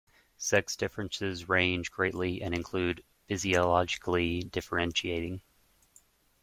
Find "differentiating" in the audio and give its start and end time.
4.41-5.43